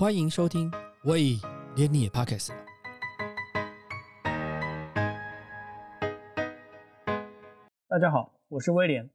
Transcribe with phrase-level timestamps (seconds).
[0.00, 0.70] 欢迎收听，
[1.06, 1.40] 喂，
[1.74, 2.64] 连你也 Pockets 了。
[7.88, 9.10] 大家好，我是威廉。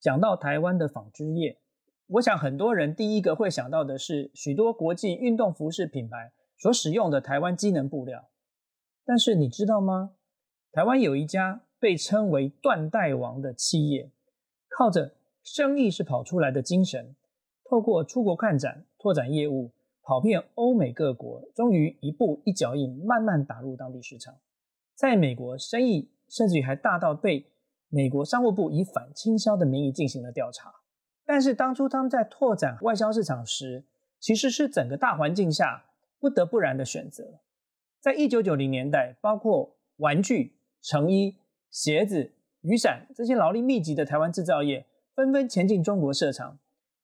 [0.00, 1.58] 讲到台湾的纺织业，
[2.06, 8.30] 我想很多人第一个会想到的是许多国际运动服饰品牌所使用的台湾机能布料。
[9.04, 10.12] 但是你知道吗？
[10.72, 14.10] 台湾有一家被称为“断代王”的企业，
[14.70, 17.14] 靠着生意是跑出来的精神，
[17.68, 19.70] 透过出国看展拓展业务。
[20.02, 24.34] 跑遍欧美各国，终于一步一脚印，慢慢打入当地市场。
[24.94, 27.46] 在美国，生意甚至于还大到被
[27.88, 30.72] 美国商务部以反倾销的名义进行了调查。
[31.24, 33.84] 但是当初他们在拓展外销市场时，
[34.18, 35.84] 其实是整个大环境下
[36.18, 37.40] 不得不然的选择。
[38.00, 41.36] 在一九九零年代，包括玩具、成衣、
[41.70, 46.58] 鞋子、雨伞这些劳力密集的台湾制造业，纷纷前进中国市场，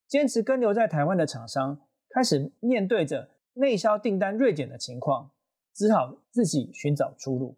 [0.09, 1.79] 坚持跟留在台湾的厂商。
[2.19, 5.31] 开始面对着内销订单锐减的情况，
[5.73, 7.57] 只好自己寻找出路。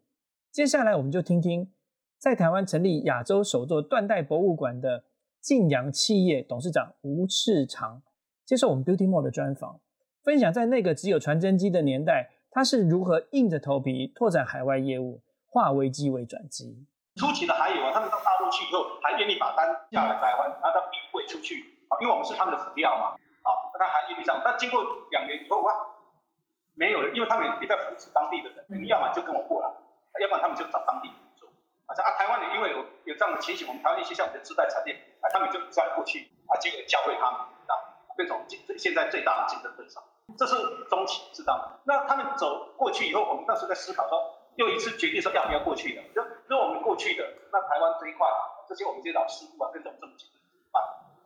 [0.53, 1.73] 接下来，我们就听听
[2.19, 5.03] 在台湾成立亚洲首座断代博物馆的
[5.41, 8.03] 晋阳企业董事长吴世长
[8.45, 9.81] 接受我们 Beauty Mall 的专访，
[10.23, 16.87] 分享在那个只有传真机的年代，他是如何硬着头皮拓展海外业务，化危机为转机。
[17.17, 23.17] 初期的还有啊，他们到大陆去以后，还愿意把单下来台湾，然后他运出去啊，因为我们是他们的辅料嘛。
[23.81, 25.73] 那含义上，但经过两年以后哇，
[26.75, 29.73] 没有了，因为他们也在扶持当地的人，你要么就跟我过来，
[30.21, 31.49] 要不然他们就找当地人做。
[31.87, 34.93] 啊，啊，台湾人因为有有这样的情形，我们台湾一些像我们的自带产业，
[35.23, 37.73] 啊，他们就不再过去，啊，结果教会他们，啊，
[38.19, 40.03] 变成竞现在最大的竞争对手。
[40.37, 40.55] 这是
[40.91, 41.81] 中期，知道吗？
[41.85, 46.03] 那他们走过去以后，我们当时在思考说，又一次决定说要不要过去的。
[46.15, 48.29] 就如果我们过去的，那台湾这一块，
[48.69, 50.27] 这些我们这些老师傅啊，跟着我们这么久。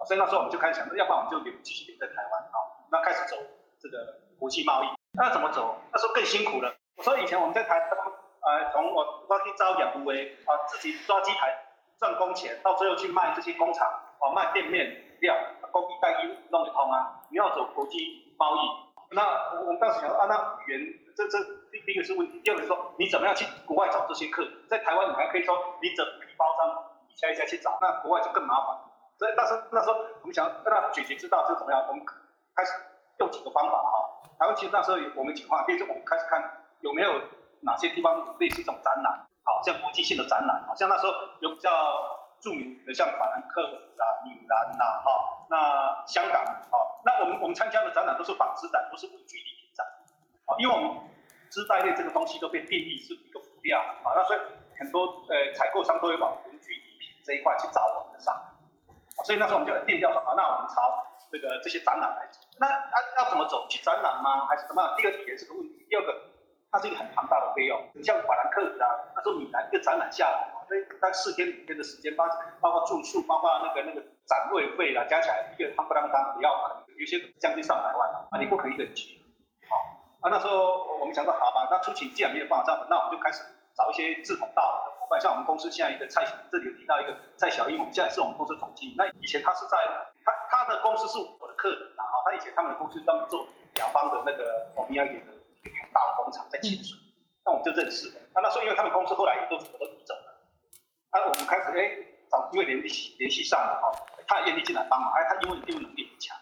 [0.06, 2.56] 所以那时候我们就开始想，要不然我们就留继续留在台湾啊。
[2.90, 3.36] 那开始走
[3.80, 5.76] 这个国际贸易，那怎么走？
[5.92, 6.74] 那时候更辛苦了。
[6.96, 11.56] 我说以前我们在台，呃，从我抓去招养不为啊，自己抓机台
[11.98, 15.34] 赚工钱，到最后去卖这些工厂，啊，卖店面料，
[15.72, 17.22] 工艺带衣弄得通啊。
[17.30, 21.38] 你要走国际贸易，那我们当时想啊，那语言这这
[21.70, 24.46] 第一个是问题，第二个说你怎么样去国外找这些客？
[24.68, 28.76] 在台湾你还可以说你整批包装一家一家去找，那国外就更麻烦。
[29.18, 31.84] 所以那时候那时候我们想让他解决之道是怎么样？
[31.88, 32.04] 我们
[32.54, 32.72] 开始
[33.18, 34.10] 用几个方法哈。
[34.38, 36.42] 台湾其实那时候我们讲话，第一个我们开始看
[36.80, 37.20] 有没有
[37.60, 41.70] 哪些地方类似一种展览，好像国际性的展览，好像那时候有比较
[42.40, 49.86] 著名的像法兰克啊、米兰呐，哈，那香港啊，那我们我们参加的展览都是纺织展，不是文具礼品展，
[50.46, 50.90] 啊，因为我们
[51.50, 54.40] 织带类这个东西都被定义是一个辅料啊，那所以
[54.76, 58.34] 很多呃采购商都会往文具礼品这一块去找我们的商。
[59.24, 61.02] 所以那时候我们就定调说，啊，那我们朝
[61.32, 62.38] 这个这些展览来走。
[62.60, 63.66] 那要要怎么走？
[63.68, 64.46] 去展览吗？
[64.46, 64.94] 还是怎么样？
[64.96, 65.86] 第二个也是个问题。
[65.88, 66.14] 第二个，
[66.70, 67.80] 它是一个很庞大的费用。
[67.94, 68.86] 你像法兰克福啊，
[69.16, 72.24] 那时候米兰一个展览下来，那那四天五天的时间，包
[72.60, 79.18] 包括住宿，包括那个那个展位费啦，加起来一个夯不啷当也要有些将近上百万啊，你不可以一个人去。
[79.68, 79.76] 好，
[80.20, 83.42] 啊那时候我们想说，好吧，那初期既然没有办法这样，那我们就开始
[83.74, 84.83] 找一些志同道合。
[85.20, 88.94] 像我们公司现在一个蔡，这里有提到一个蔡小英，我们现在是我们公司总经理。
[88.96, 89.78] 那以前他是在
[90.24, 95.10] 他他的公司是我的客人啊，他以前他们的公司专门做两方的那个欧米亚的
[95.92, 96.98] 大的工厂在清水，
[97.44, 98.20] 那我们就认识了。
[98.34, 100.40] 那那时候因为他们公司后来也都都移走了，
[101.12, 101.96] 那我们开始哎
[102.30, 103.92] 找因为联系联系上了哈，
[104.26, 106.36] 他也愿意进来帮忙，哎他因为业务能力很强，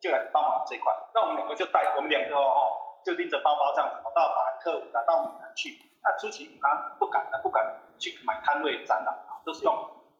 [0.00, 0.92] 就来帮忙这一块。
[1.14, 5.78] 那我们两个就带我们两个哦，就拎着包包这样子跑到法兰克福拿到米兰去。
[6.02, 7.64] 那初期他不敢的，不敢
[7.98, 9.72] 去买摊位展览啊，都是用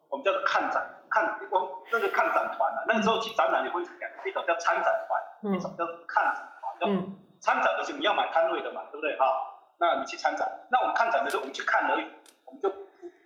[0.09, 6.49] 我们叫做看展，看我那个看展团啊，那个时候去展览也会两一种叫参展团，一种叫看展
[6.81, 7.19] 团。
[7.41, 9.25] 参展的是你要买摊位的嘛，对不对哈？
[9.79, 12.07] 那你去参展，那我们看展的时候我们去看而已，
[12.45, 12.69] 我们就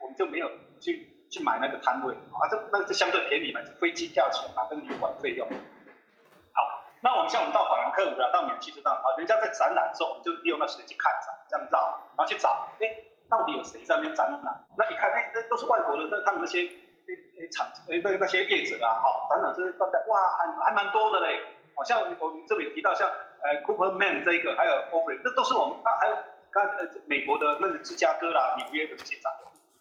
[0.00, 0.48] 我们就没有
[0.80, 5.46] 去去买那个摊位啊，这那个就相对便宜嘛，飞机票钱啊，跟旅馆费用。
[5.46, 6.62] 好
[7.02, 11.80] 那我们像我们到法兰克福啊，到米兰去知道啊，人家在展览的时候，我们就利用那时间去看展，这样绕，
[12.12, 12.84] 然后去找，哎，
[13.30, 14.64] 到底有谁在那边展览？
[14.76, 16.60] 那一看，哎，那都是外国的，那他们那些
[17.08, 21.40] 那那厂，哎，那那些业者啊，哈，展览这些都在，哇，还还蛮多的嘞。
[21.74, 26.16] 好像我们这里提到像呃 Cooper Man 这一个，还有 o v e r y 这都是我们，啊，还有
[26.50, 29.32] 刚呃美国的那个芝加哥啦、纽约的这些展。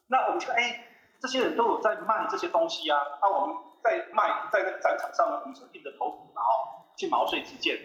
[0.08, 0.88] 那我们就哎，
[1.20, 6.72] 这些人都有在卖这些东西啊，那我们在卖在那个展场上呢，我们是硬着头皮然后。
[6.98, 7.78] 去毛遂自荐，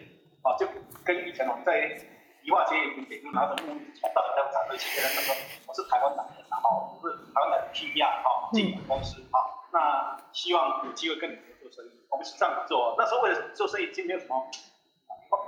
[0.43, 0.67] 啊，就
[1.05, 1.97] 跟以前我们在
[2.43, 5.35] 宜化街有一点，就拿着木椅从到那个展会去跟他说，
[5.67, 11.91] 我是台湾来的，然后我是台湾来的 P R 哈，进口公司哈，那希望有机会跟你们做生意。
[12.09, 14.49] 我们是这样子做，那时候为了做生意，今天什么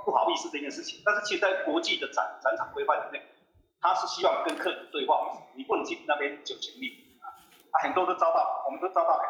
[0.04, 1.02] 不好意思这件事情。
[1.04, 3.22] 但是其实，在国际的展展场规范里面，
[3.80, 7.26] 他是希望跟客人对话，你不能进那边酒前力啊，
[7.82, 9.26] 很多都遭到，我们都遭到很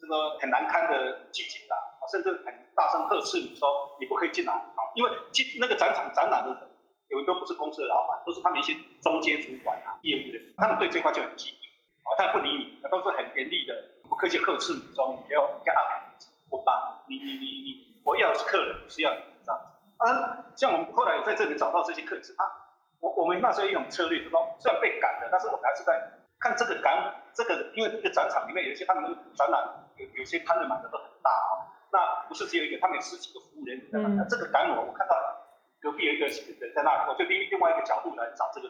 [0.00, 1.74] 这个很难堪的拒绝的，
[2.10, 6.68] 甚至很大声呵斥你说你不可以进来啊，因为进那个展场展览的，
[7.08, 11.56] 有一个不是公司的老板，都是他们一些中间主管啊、业务的，他们对这块就很忌讳，
[12.04, 13.74] 啊，他不理你，他都是很严厉的，
[14.08, 15.74] 不客气呵斥你说你要干
[16.50, 19.66] 我把你你你你，我要的是客人，不是要你这样子。
[19.98, 22.44] 啊，像我们后来在这里找到这些客人，是啊，
[23.00, 26.00] 我我们那时候一种策略，说虽然被赶的，但是我们还是在
[26.38, 29.80] 看这个赶这个，因为这个展场里面有一些他们的展览。
[29.96, 31.53] 有有些摊的买的都很大啊，
[31.94, 34.10] 那不是只有一个，他们有十几个服务员在买。
[34.18, 35.14] 那这个赶我，我看到
[35.78, 36.34] 隔壁有一个人
[36.74, 38.66] 在那里，我就另另外一个角度来找这个，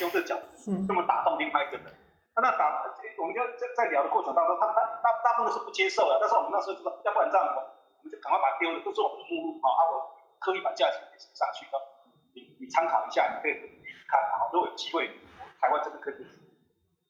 [0.00, 0.46] 用这个角度，
[0.86, 1.90] 这么打动另外一个人。
[2.38, 2.86] 那那打，
[3.18, 11.74] 我们就在在聊的过程当中，他他大大部分是不接受的，但是我们那时候就说，要不然这样，我我们就赶快把它丢了，都是我们目录啊，啊我刻意把价钱给写上去，说
[12.38, 13.58] 你你参考一下，你可以
[14.06, 15.10] 看好，如果有机会，
[15.58, 16.22] 台湾这个可以，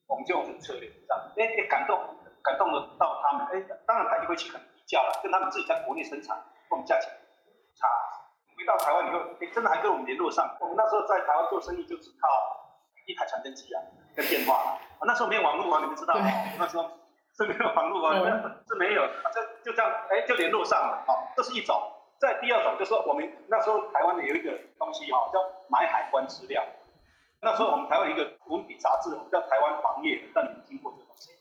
[0.08, 2.00] 我们就用这个策略，这样，哎哎感动。
[2.44, 6.36] 感动得到他们，哎，当然他也会去很比较了，跟他们自己在国内生产，
[6.68, 7.08] 我们价钱
[7.74, 7.88] 差。
[8.54, 10.44] 回到台湾以后，哎，真的还跟我们联络上。
[10.60, 12.28] 我们那时候在台湾做生意，就只靠
[13.06, 13.80] 一台传真机啊，
[14.14, 14.54] 跟电话。
[14.54, 16.24] 啊那时候没有网络啊，你们知道吗？
[16.58, 16.88] 那时候
[17.36, 18.14] 是没有网络啊，
[18.68, 21.02] 是没有，就就这样，哎，就联络上了。
[21.06, 21.80] 好，这是一种。
[22.20, 26.62] 再第二种就是我们那时候台湾的有一个东西哈，叫买海关资料。
[27.40, 31.40] 那时候我们台湾有一个文笔杂志，叫台湾黄页，但你们听过这个东西吗？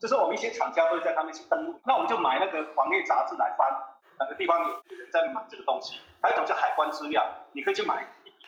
[0.00, 3.70] 就是我们一些厂家都会在他们去登录，那我们就买那个黄页杂志来翻，
[4.18, 6.00] 哪个地方有人在买这个东西。
[6.22, 7.96] 还有一种叫海关资料，你可以去买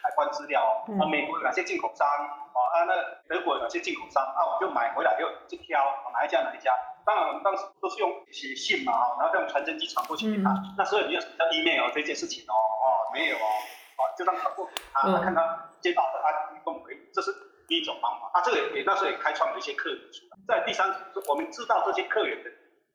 [0.03, 0.89] 海关资料哦。
[1.01, 2.09] 啊，美国有哪些进口商？
[2.09, 2.95] 啊，啊，那
[3.29, 4.23] 德国有哪些进口商？
[4.23, 5.79] 啊，我就买回来就去挑
[6.13, 6.73] 哪一家哪一家。
[7.05, 10.55] 当然我们当时都是用写信嘛，哈，然后再用传真机传过去给他。
[10.79, 13.49] 那时候没有什么叫 email 这件事情哦，哦，没有哦，
[13.97, 16.33] 啊，就让他过给他，他看他接到的，他
[16.65, 17.33] 跟我们回，这是
[17.73, 18.29] 第一种方法。
[18.35, 20.37] 啊，这个也那时候也开创了一些客人出来。
[20.47, 20.93] 在第三，
[21.27, 22.51] 我们知道这些客源的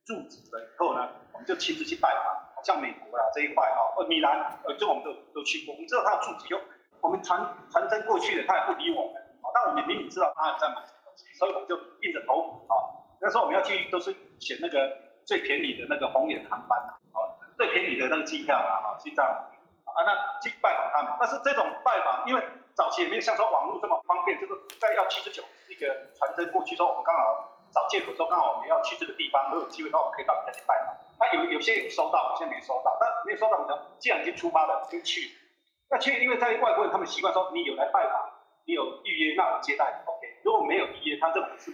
[0.06, 6.62] 住址了以后呢，我们就亲自去拜访，像美国啊这一块啊，呃米兰，呃这我们都都去过，我们知道他的住址，又
[7.02, 7.42] 我们传
[7.72, 11.74] 传真过去的，他也不理我们，啊，但我们明明知道他在买什么东西，所以我们就
[12.06, 12.78] 硬着头皮啊，
[13.20, 14.94] 那时候我们要去都是选那个
[15.26, 16.78] 最便宜的那个红眼航班
[17.18, 17.18] 啊，
[17.58, 19.32] 最便宜的那个机票啊，哈，去这样
[19.90, 22.44] 啊，那去拜访他们，但是这种拜访，因为
[22.78, 24.57] 早期也没有像说网络这么方便，这个在
[25.08, 25.44] 七十九。
[25.68, 30.96] 一个传真过去说，我们刚好找借口说刚好我们要去这个地方，如果有机会的话，我们可以到你家去拜访。
[31.20, 32.98] 那有有些有收到，有些没收到。
[33.00, 35.30] 但没有收到，我们既然已经出发了，就去。
[35.90, 38.32] 那去，因为在外国人他们习惯说，你有来拜访，
[38.66, 40.24] 你有预约，那我接待你 OK。
[40.44, 41.70] 如果没有预约，他认为是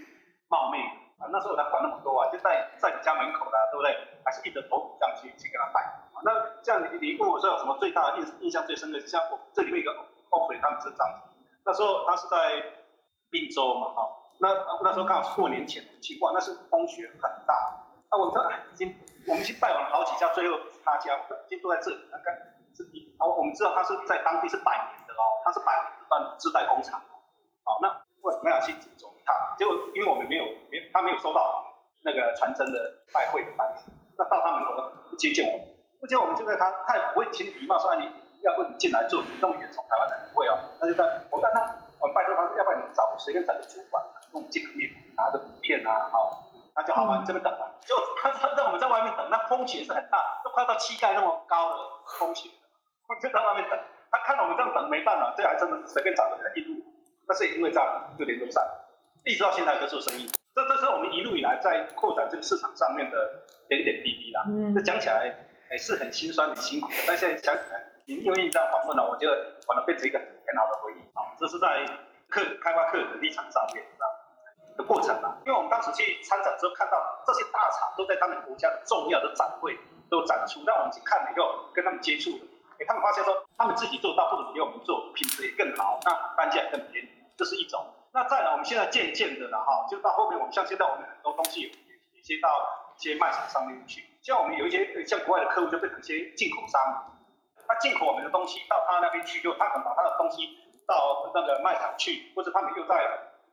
[0.49, 0.79] 冒昧
[1.21, 1.29] 啊。
[1.31, 3.95] 那时候他管那么多啊，就在在你家门口的，对不对？
[4.25, 5.85] 还是硬着头皮这样去去给他拜。
[6.25, 6.31] 那
[6.63, 8.99] 这样你你问我说有什么最大的印印象最深的？
[9.05, 9.91] 像我这里面一个
[10.31, 11.29] offer 他们是这样子。
[11.63, 12.81] 那时候他是在。
[13.33, 14.05] 滨州嘛，哈，
[14.37, 14.53] 那
[14.85, 17.81] 那时候刚好是过年前去，哇，那是风雪很大。
[18.09, 18.93] 啊，我说已经，
[19.25, 21.97] 我们去拜访好几家，最后他家已经都在这里。
[22.11, 22.29] 那看
[22.77, 27.01] 是一，啊，我们知道他是在当地是百年的哦，他是百年的自带工厂。
[27.65, 27.89] 好，那
[28.21, 29.33] 为什么要去锦州一趟？
[29.57, 31.65] 结果因为我们没有，没他没有收到
[32.05, 32.77] 那个传真的
[33.11, 35.67] 拜会的单子，那到他门口不接见我们，
[35.99, 38.05] 不接我们就在他，他也不会请礼貌说你
[38.43, 41.81] 要不你进来坐，那么远从台湾来，不会哦，他就在我在那。
[42.03, 42.69] 我拜托他，要不
[43.23, 44.03] 随便找个主管，
[44.33, 47.71] 弄见个面拿着名片啊，好，那就好吧，你这边等吧。
[47.87, 51.83] 就他他让我们在外面等，那风雪是很大，都快到膝盖那么高的
[52.19, 52.49] 风雪，
[53.21, 53.79] 就在外面等。
[54.11, 56.83] 他看到我们这样等没办法，这还真的随便找个人一路。
[57.25, 58.63] 但是因为这样就联络上，
[59.25, 60.29] 一直到现在在做生意。
[60.53, 64.43] 这这是我们一路以来在扩展这个市场上面的点点滴滴啦。
[64.75, 65.33] 这讲起来
[65.71, 71.33] 也是很心酸很辛苦的，但现在想起来，你因为你这样访问了，我觉得反而变成一个很好的回忆啊。
[71.39, 71.83] 这是在
[72.33, 73.85] 客开发客人的立场上面
[74.75, 75.37] 的过程嘛？
[75.45, 76.97] 因为我们当时去参展之后，看到
[77.27, 79.77] 这些大厂都在他们国家的重要的展会
[80.09, 82.31] 都展出，那我们去看了以后，跟他们接触，
[82.79, 87.85] 哎，他们发现说他们自己做到不如比我们做，品质也更好，那单价更便宜，这是一种。
[88.11, 92.49] 那再来，我们现在渐渐的了哈，就到后面，我们像现在我们很多东西也也接到
[92.97, 96.81] 一些卖场上面去，像我们有一些像国外的客户就变成一些进口商，
[97.67, 100.57] 他进口我们的东西到他那边去，就他可能把他的东西。
[100.87, 102.95] 到那个卖场去，或者他们又在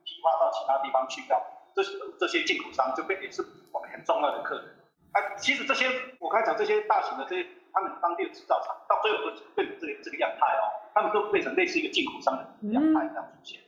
[0.03, 1.41] 批发到其他地方去掉，
[1.75, 1.83] 这
[2.19, 4.65] 这些进口商就变也是我们很重要的客人。
[5.13, 13.59] 啊，其实这些我刚才讲这些大型的这些他们当地的制造厂，到最后都变成这个这个样态哦，他们都变成类似一个进口商的样态这样出现。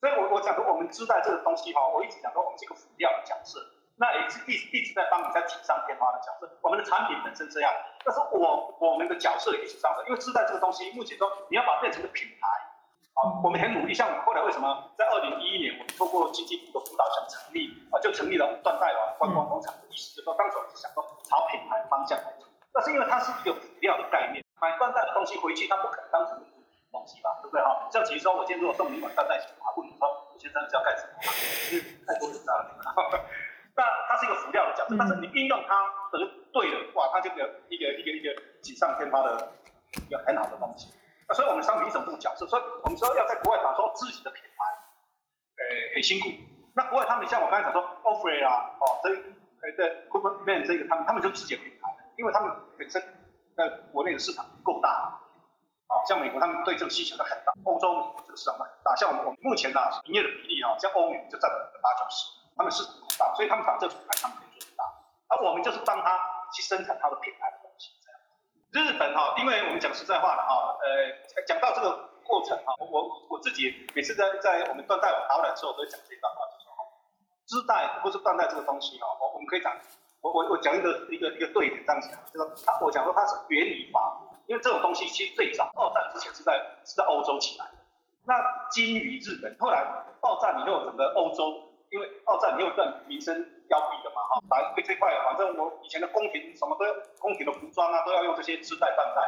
[0.00, 3.60] 所以我我讲说我们知道这个东西哈，我一直讲说我们是一个辅料的角色。
[3.94, 6.50] 那也是一一直在帮你在锦上添花的角色。
[6.62, 7.70] 我们的产品本身这样，
[8.02, 12.48] 但是我我们的角色也是这样的，因为自带这个东西，目前说你要把它变成个品牌，
[13.14, 13.92] 好，我们很努力。
[13.92, 26.40] 像我们后来为什么在二零一一年，我们透过经济部的辅导想成立啊，就成立了断代网观光工厂的意思，就是说当时我是想说朝品牌方向来走，但是因为它是一个辅料的概念，买断代的东西回去，它不可能当成
[26.90, 27.86] 东西吧，对不对哈？
[27.92, 31.20] 像其实说我今天如果送你一碗断代水，我问你说，我先生是要干什么？
[31.72, 32.50] 因为太多人了。
[33.76, 36.18] 那它是一个辅料的角色，但是你运用它得
[36.52, 39.52] 对了，哇，它就有一个一个一个锦上添花的
[40.08, 40.92] 一个很好的东西。
[41.34, 44.64] 所以我们商品一种这种角色，所以我们说要在国外打造自己的品牌，
[45.58, 46.28] 呃，很辛苦。
[46.74, 53.02] 那国外他们像我刚才讲说 o f f e r 啊，哦，这呃的 Cookman 这个他们他们就自己的品牌，因为他们本身
[53.56, 55.18] 在国内的市场够大。
[55.92, 58.96] 啊，像美国他们对这个需求都很大，欧洲这个市场很大。
[58.96, 62.32] 像我们我们目前呢，营业的比例啊，像欧美就占了八九十。
[62.56, 64.84] 他们市场很大，所以他们打这个品牌，他们可以做很大。
[65.28, 66.16] 而我们就是帮他
[66.48, 67.52] 去生产他的品牌，
[68.72, 76.72] 日本哈，因为我们讲实在话的哈，呃，讲到这个过程哈，我我自己每次在在我们断代导览的时候，我都会讲这一段话，就是说，
[77.60, 79.76] 织带或是断代这个东西哈，我我们可以讲，
[80.22, 87.66] 我我我讲一个一个一个对点这样讲，就是他我讲说它是原理法，因为这种东西其实最早二战之前是在是在欧洲起来，
[88.24, 89.84] 那基于日本，后来
[90.22, 91.68] 二战以后整个欧洲。
[91.92, 93.36] 因为二战没有段民生
[93.72, 96.84] 凋敝的嘛，哈，反正这块，反正我以前的宫廷什么都，
[97.18, 99.22] 宫廷的服装啊都要用这些织带缎带。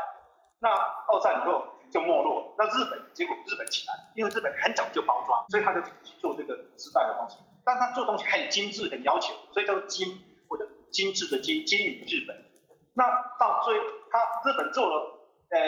[0.60, 0.68] 那
[1.08, 7.38] 二战以后就没落，那日本结果日本起来，因为日本很早就包装，所以他就去做这个织带的东西。
[7.64, 12.36] 但他做东西很精致，很要求，所以叫做精或者精致的精，精于日本。
[12.92, 13.04] 那
[13.40, 15.58] 到最他日本做了，呃，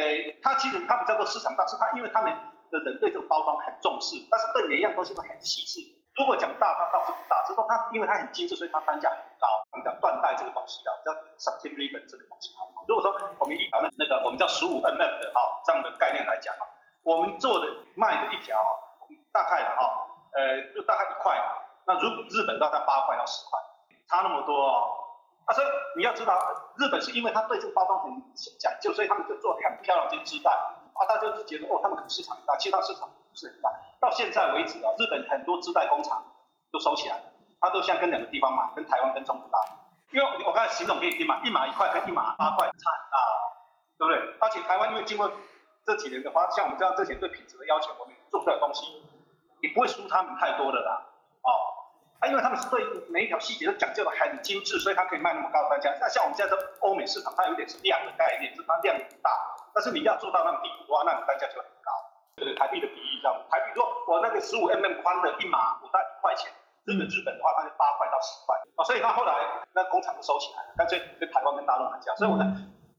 [0.42, 2.30] 他其实他比较多市场，但是他因为他们
[2.71, 5.80] 的人对这个包装很重视，但是对每一样东西都很细致。
[6.16, 9.46] 如果讲大，它倒是不大，只是说它因为它很精致，所以它单价很高。
[9.73, 12.64] 我们讲缎带这个东西啊，叫 satin ribbon 这个东西啊。
[12.88, 16.64] 如果说我们以咱们那个我们叫十五 mm 的哈这样的概念来讲啊，
[17.02, 18.56] 我们做的卖的一条
[19.30, 21.61] 大概的哈，呃，就大概一块嘛。
[21.85, 23.61] 那如果日本大概八块到十块，
[24.08, 25.04] 差那么多哦。
[25.44, 26.35] 啊，所以你要知道，
[26.76, 28.11] 日本是因为他对这个包装很
[28.58, 30.50] 讲究，所以他们就做很漂亮这个织带。
[30.50, 33.70] 啊，大家就觉得哦，他们可能市场很大，其他市场不是很大。
[34.06, 36.22] 到现在为止啊，日本很多织带工厂
[36.70, 37.25] 都收起来了，
[37.60, 39.58] 它都像跟两个地方买，跟台湾跟中国大。
[40.12, 43.18] 因为我刚才形容给你听嘛，一码一块跟一码八块差很大，
[43.98, 44.38] 对不对？
[44.38, 45.28] 而且台湾因为经过
[45.84, 49.02] 这几年的话，像我们这样这些对品质的要求，我们做出来的东西
[49.60, 51.02] 也不会输他们太多的啦。
[51.42, 51.50] 哦，
[52.20, 55.90] 啊，因为他们是对每一条细节都讲究的很精致，所以它可以卖那么高的单价。
[56.00, 59.32] 那像我们现在这欧美市场，它有点是量的概念，是它量很大。
[59.75, 61.66] 但是你要做到那种地步的话，那单价就很。
[62.37, 66.52] 对台币的比例这样，台币说我那个十五 mm 宽的一码，我大一块钱。
[66.85, 68.55] 日本日本的话，它就八块到十块。
[68.76, 69.35] 啊，所以他后来
[69.73, 72.14] 那工厂都收起来了，干脆跟台湾跟大陆买价。
[72.14, 72.45] 所以我呢，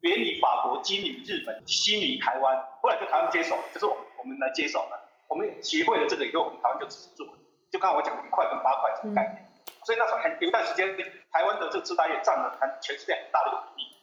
[0.01, 4.99] 远离法国，经理日本，西离台湾，后来就台湾接手，就是我我们来接手了。
[5.29, 7.27] 我们学会了这个以后，我们台湾就自己做。
[7.71, 9.45] 就刚刚我讲一块跟八块这个概念。
[9.85, 10.97] 所以那时候很有一段时间，
[11.31, 13.95] 台湾的这个制造业占了全全世界很大的一个比例，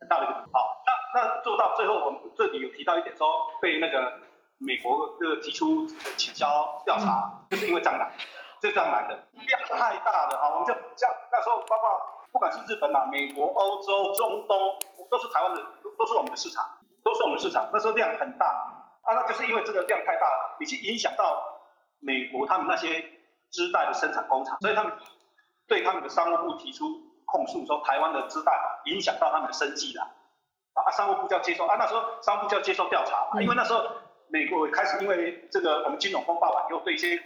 [0.00, 0.82] 很大的一个好。
[1.14, 4.20] 那做到最后，我们这里有提到一点，说被那个
[4.58, 5.86] 美国这提出
[6.16, 8.10] 取消调查，就是因为蟑螂，
[8.60, 10.48] 这蟑螂的量太大了啊！
[10.54, 11.88] 我们就像那时候，包括
[12.32, 14.78] 不管是日本啊、美国、欧洲、中东，
[15.10, 15.62] 都是台湾的，
[15.98, 16.64] 都是我们的市场，
[17.04, 17.68] 都是我们的市场。
[17.72, 18.46] 那时候量很大
[19.02, 21.60] 啊，那就是因为这个量太大了，已经影响到
[22.00, 23.04] 美国他们那些
[23.50, 24.92] 织带的生产工厂，所以他们
[25.68, 26.86] 对他们的商务部提出
[27.26, 28.52] 控诉，说台湾的织带
[28.86, 30.02] 影响到他们的生计了。
[30.72, 33.82] 啊，商务部就要接受啊，那时候商务部就要接受调查嘛，因为那时候
[34.28, 37.16] 美国开始因为这个我们金融风暴完以后，对一些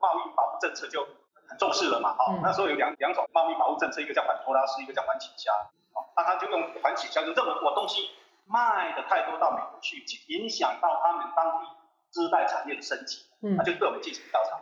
[0.00, 1.06] 贸易保护政策就
[1.48, 5.52] 很重视了嘛，哦，那时候有两两种贸易保护政策，一个叫反托拉斯，一个叫反倾销，
[5.92, 8.10] 哦，那他就用反倾销，就认为我东西
[8.46, 11.66] 卖的太多到美国去，影响到他们当地
[12.10, 14.58] 织带产业的升级，嗯，他就对我们进行调查，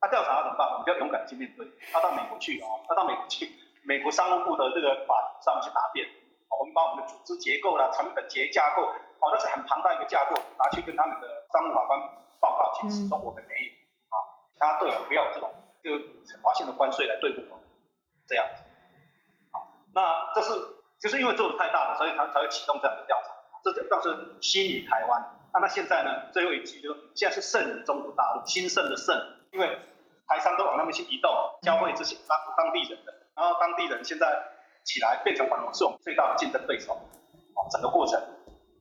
[0.00, 0.68] 他调查怎么办？
[0.72, 3.48] 我们就要勇敢去面对，他到美国去哦，他到美国去，
[3.86, 6.08] 美国商务部的这个法庭上面去答辩。
[6.60, 8.86] 我们把我们的组织结构啦、成本结架构，
[9.22, 12.00] 哦，那是很庞大一个架构，拿去跟他们的商务法官
[12.40, 13.70] 报告，其实说我们没有
[14.10, 14.18] 啊，
[14.58, 15.48] 他对不要这种
[15.78, 15.94] 就
[16.42, 17.64] 划线的关税来对付我们，
[18.26, 18.64] 这样子，
[19.52, 19.64] 好，
[19.94, 20.50] 那这是
[20.98, 23.30] 就是因为做的太大了，所以他才会启动这样的调查，
[23.62, 25.22] 这就倒是新于台湾，
[25.54, 29.16] 那那现在呢，最后一句就现在是胜于中国大陆，兴盛的盛，
[29.52, 29.78] 因为
[30.26, 31.30] 台商都往那边去移动，
[31.62, 34.48] 教会这些当当地人的，然后当地人现在。
[34.84, 38.20] 起来变成我们是我们最大的竞争对手，哦，整个过程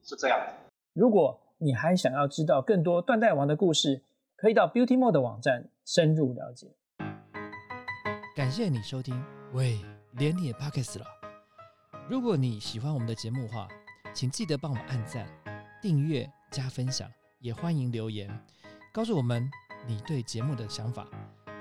[0.04, 0.54] 是这样子。
[0.94, 4.04] 如果你还想要知道更多断代王的故事，
[4.36, 6.68] 可以到 Beauty Mode 的网站深入了解。
[8.36, 9.80] 感谢你收听喂，
[10.14, 11.06] 连你也 Pockets 了。
[12.10, 13.68] 如果你喜欢我们的节目的话，
[14.14, 15.28] 请记得帮我们按赞、
[15.82, 18.30] 订阅、加分享，也欢迎留言
[18.92, 19.50] 告诉我们
[19.88, 21.08] 你对节目的想法，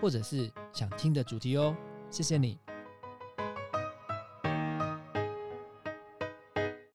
[0.00, 1.76] 或者是想听的主题哦。
[2.11, 2.59] 谢谢你。